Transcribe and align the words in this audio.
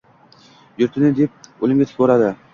Yurtini 0.83 1.13
deb 1.21 1.63
o‘limga 1.69 1.91
tik 1.93 2.03
boradi. 2.03 2.35